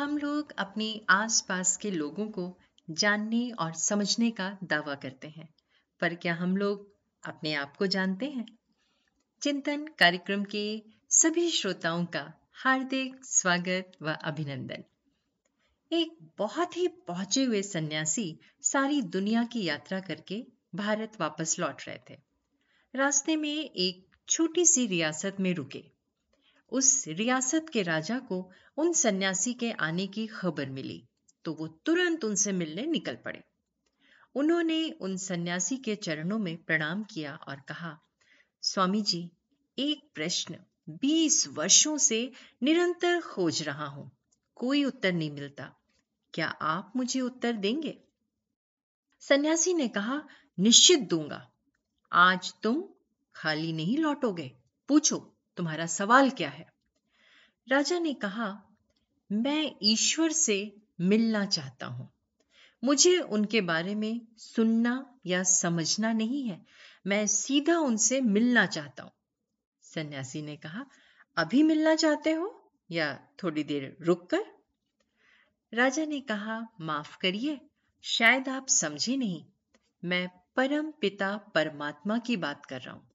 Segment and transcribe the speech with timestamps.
[0.00, 2.58] हम लोग अपने आसपास के लोगों को
[2.90, 5.54] जानने और समझने का दावा करते हैं।
[6.00, 8.46] पर क्या हम लोग अपने आप को जानते हैं?
[9.42, 14.84] चिंतन कार्यक्रम के सभी श्रोताओं का हार्दिक स्वागत व अभिनंदन।
[15.92, 21.98] एक बहुत ही पहुँचे हुए सन्यासी सारी दुनिया की यात्रा करके भारत वापस लौट रहे
[22.10, 22.18] थे।
[22.94, 25.99] रास्ते में एक छोटी सी रियासत में रुके।
[26.72, 31.04] उस रियासत के राजा को उन सन्यासी के आने की खबर मिली
[31.44, 33.42] तो वो तुरंत उनसे मिलने निकल पड़े।
[34.34, 37.98] उन्होंने उन सन्यासी के चरणों में प्रणाम किया और कहा,
[38.62, 39.30] स्वामी जी,
[39.78, 40.56] एक प्रश्न,
[40.88, 44.10] बीस वर्षों से निरंतर खोज रहा हूँ,
[44.54, 45.74] कोई उत्तर नहीं मिलता।
[46.34, 47.98] क्या आप मुझे उत्तर देंगे?
[49.20, 50.22] सन्यासी ने कहा,
[50.58, 51.50] निश्चित दूँगा।
[52.12, 52.84] आज तुम
[53.34, 54.52] खाली नहीं लौटोगे।
[54.88, 56.72] पूछो। तुम्हारा सवाल क्या है?
[57.68, 58.62] राजा ने कहा,
[59.32, 62.12] मैं ईश्वर से मिलना चाहता हूँ।
[62.84, 66.66] मुझे उनके बारे में सुनना या समझना नहीं है।
[67.06, 69.12] मैं सीधा उनसे मिलना चाहता हूँ।
[69.82, 70.86] सन्यासी ने कहा,
[71.36, 74.44] अभी मिलना चाहते हो या थोड़ी देर रुक कर?
[75.74, 77.60] राजा ने कहा, माफ़ करिए,
[78.02, 79.44] शायद आप समझे नहीं।
[80.04, 83.09] मैं परम पिता परमात्मा की बात कर रहा हूँ।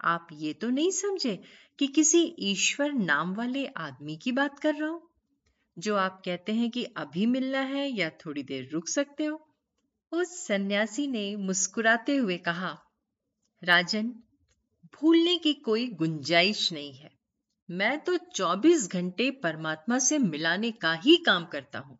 [0.00, 1.42] आप ये तो नहीं समझे
[1.78, 5.10] कि किसी ईश्वर नाम वाले आदमी की बात कर रहा हूँ?
[5.78, 9.54] जो आप कहते हैं कि अभी मिलना है या थोड़ी देर रुक सकते हो?
[10.12, 12.78] उस सन्यासी ने मुस्कुराते हुए कहा,
[13.64, 14.08] राजन,
[14.94, 17.10] भूलने की कोई गुंजाइश नहीं है।
[17.70, 21.98] मैं तो 24 घंटे परमात्मा से मिलाने का ही काम करता हूँ।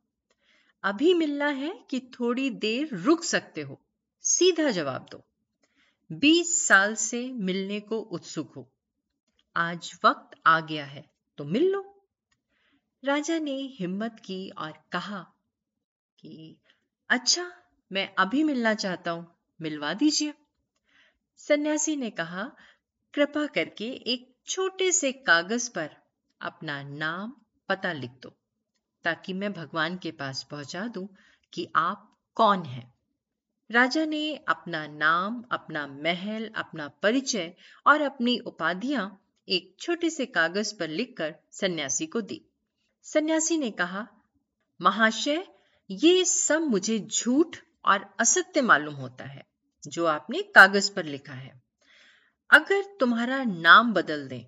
[0.82, 3.80] अभी मिलना है कि थोड़ी देर रुक सकते हो।
[4.20, 5.24] सीधा जवाब दो।
[6.12, 8.72] बीस साल से मिलने को उत्सुक हो।
[9.56, 12.04] आज वक्त आ गया है तो मिल लो।
[13.04, 15.20] राजा ने हिम्मत की और कहा
[16.18, 16.60] कि
[17.10, 17.52] अच्छा
[17.92, 19.26] मैं अभी मिलना चाहता हूँ,
[19.60, 20.34] मिलवा दीजिए।
[21.36, 22.50] सन्यासी ने कहा,
[23.14, 25.90] कृपा करके एक छोटे से कागज़ पर
[26.40, 27.36] अपना नाम
[27.68, 28.36] पता लिख दो,
[29.04, 31.08] ताकि मैं भगवान के पास पहुँचा दूँ
[31.52, 32.95] कि आप कौन हैं।
[33.70, 37.54] राजा ने अपना नाम, अपना महल, अपना परिचय
[37.86, 42.40] और अपनी उपाधियाँ एक छोटे से कागज़ पर लिखकर सन्यासी को दी।
[43.02, 44.06] सन्यासी ने कहा,
[44.80, 45.46] महाशय,
[45.90, 49.42] ये सब मुझे झूठ और असत्य मालूम होता है,
[49.86, 51.62] जो आपने कागज़ पर लिखा है।
[52.50, 54.44] अगर तुम्हारा नाम बदल दें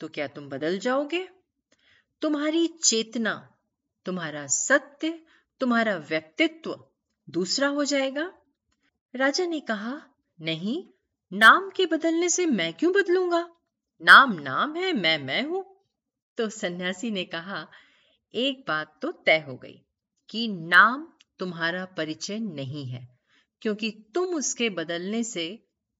[0.00, 1.28] तो क्या तुम बदल जाओगे?
[2.22, 3.34] तुम्हारी चेतना,
[4.06, 5.18] तुम्हारा सत्य,
[5.60, 6.84] तुम्हारा व्यक्तित्व
[7.28, 8.32] दूसरा हो जाएगा।
[9.14, 10.00] राजा ने कहा,
[10.40, 10.82] नहीं,
[11.32, 13.48] नाम के बदलने से मैं क्यों बदलूँगा?
[14.02, 15.64] नाम नाम है, मैं मैं हूँ।
[16.38, 17.66] तो सन्यासी ने कहा,
[18.34, 19.80] एक बात तो तय हो गई
[20.30, 21.06] कि नाम
[21.38, 23.08] तुम्हारा परिचय नहीं है,
[23.62, 25.46] क्योंकि तुम उसके बदलने से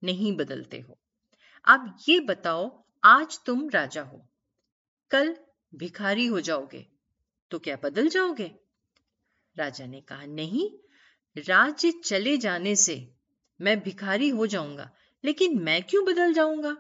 [0.03, 0.99] नहीं बदलते हो।
[1.65, 4.25] अब ये बताओ, आज तुम राजा हो,
[5.11, 5.37] कल
[5.73, 6.87] भिखारी हो जाओगे
[7.51, 8.51] तो क्या बदल जाओगे?
[9.57, 10.71] राजा ने कहा, नहीं
[11.37, 12.97] राज्य चले जाने से
[13.61, 14.91] मैं भिखारी हो जाऊँगा,
[15.25, 16.77] लेकिन मैं क्यों बदल जाऊँगा?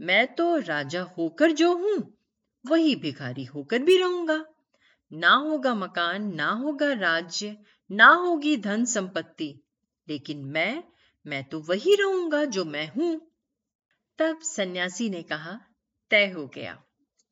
[0.00, 1.96] मैं तो राजा होकर जो हूँ,
[2.64, 4.44] वही भिखारी होकर भी रहूँगा।
[5.12, 7.56] ना होगा मकान, ना होगा राज्य,
[7.90, 9.54] ना होगी धन संपत्ति,
[10.08, 10.82] लेकिन मैं
[11.26, 13.14] मैं तो वही रहूँगा जो मैं हूँ।
[14.18, 15.58] तब सन्यासी ने कहा,
[16.10, 16.72] तय हो गया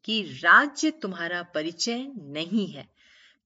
[0.05, 2.89] कि राज्य तुम्हारा परिचय नहीं है,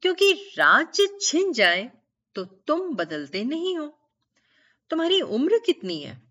[0.03, 1.91] क्योंकि राज्य छिन जाए
[2.35, 3.87] तो तुम बदलते नहीं हो।
[4.91, 6.23] तुम्हारी उम्र कितनी है?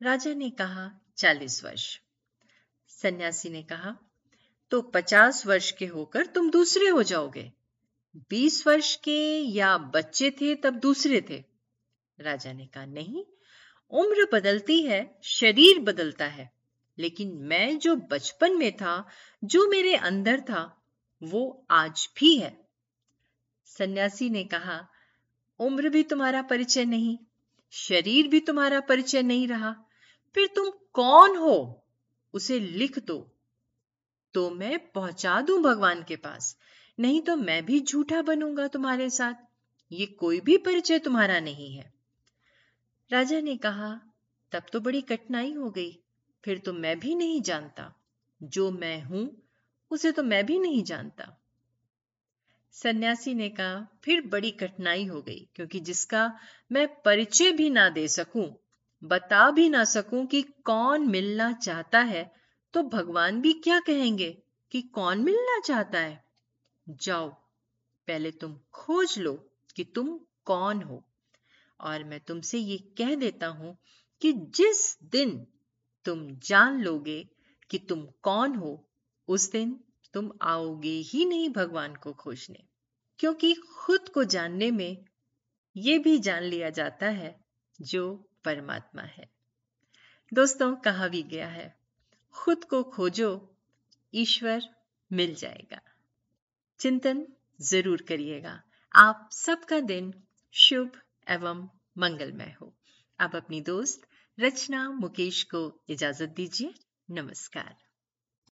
[0.00, 1.98] राजा ने कहा, चालीस वर्ष।
[2.88, 3.96] सन्यासी ने कहा
[4.70, 7.52] तो पचास वर्ष के होकर तुम दूसरे हो जाओगे।
[8.30, 11.44] बीस वर्ष के या बच्चे थे तब दूसरे थे।
[12.18, 13.24] राजा ने कहा, नहीं,
[13.90, 16.50] उम्र बदलती है, शरीर बदलता है,
[16.98, 19.08] लेकिन मैं जो बचपन में था,
[19.44, 20.62] जो मेरे अंदर था,
[21.22, 22.68] वो आज भी है।
[23.66, 24.88] सन्यासी ने कहा
[25.62, 27.18] उम्र भी तुम्हारा परिचय नहीं,
[27.70, 29.76] शरीर भी तुम्हारा परिचय नहीं रहा,
[30.34, 31.84] फिर तुम कौन हो?
[32.34, 33.36] उसे लिख दो।
[34.34, 36.56] तो मैं पहुँचा दूँ भगवान के पास।
[37.00, 39.34] नहीं तो मैं भी झूठा बनूँगा तुम्हारे साथ।
[39.92, 41.92] ये कोई भी परिचय तुम्हारा नहीं है।
[43.10, 44.00] राजा ने कहा,
[44.52, 45.98] तब तो बड़ी कठिनाई हो गई।
[46.44, 47.92] फिर तो मैं भी नहीं जानता।
[48.42, 49.42] जो मैं हूँ,
[49.90, 51.41] उसे तो मैं भी नहीं जानता।
[52.74, 56.38] सन्यासी ने कहा, फिर बड़ी कठिनाई हो गई, क्योंकि जिसका
[56.72, 58.46] मैं परिचय भी ना दे सकूँ,
[59.04, 62.32] बता भी ना सकूँ कि कौन मिलना चाहता है
[62.74, 64.42] तो भगवान भी क्या कहेंगे
[64.72, 66.24] कि कौन मिलना चाहता है?
[66.88, 67.28] जाओ,
[68.08, 69.32] पहले तुम खोज लो
[69.76, 71.04] कि तुम कौन हो।
[71.80, 73.76] और मैं तुमसे ये कह देता हूँ
[74.22, 75.46] कि जिस दिन
[76.04, 77.28] तुम जान लोगे
[77.70, 78.90] कि तुम कौन हो,
[79.28, 79.80] उस दिन
[80.14, 82.64] तुम आओगे ही नहीं भगवान को खोजने।
[83.18, 85.04] क्योंकि खुद को जानने में
[85.76, 87.44] ये भी जान लिया जाता है
[87.80, 89.30] जो परमात्मा है।
[90.34, 91.78] दोस्तों, कहा भी गया है,
[92.32, 93.56] खुद को खोजो,
[94.14, 94.62] ईश्वर
[95.12, 95.80] मिल जाएगा।
[96.78, 97.26] चिंतन
[97.60, 98.62] ज़रूर करिएगा।
[98.94, 100.14] आप सबका दिन
[100.52, 101.68] शुभ एवं
[101.98, 102.74] मंगलमय हो।
[103.20, 104.08] आप अपनी दोस्त
[104.40, 106.74] रचना मुकेश को इजाज़त दीजिए।
[107.10, 107.81] नमस्कार।